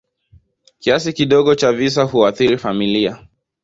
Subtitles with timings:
[0.79, 3.27] Kiasi kidogo cha visa huathiri familia.